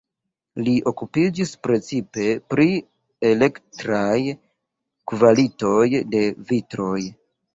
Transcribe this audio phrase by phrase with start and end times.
[0.67, 2.65] Li okupiĝis precipe pri
[3.31, 4.17] elektraj
[5.13, 5.85] kvalitoj
[6.15, 6.99] de vitroj.